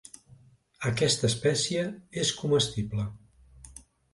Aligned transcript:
Aquesta 0.91 1.29
espècie 1.31 1.85
és 2.25 2.35
comestible. 2.41 3.07